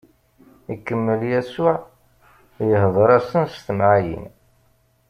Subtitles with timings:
[0.73, 1.75] Ikemmel Yasuɛ
[2.71, 4.25] ihdeṛ-asen s temɛayin.